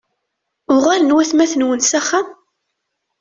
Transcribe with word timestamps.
Uɣalen 0.73 1.15
watmaten-nwen 1.15 1.81
s 1.83 1.91
axxam? 1.99 2.27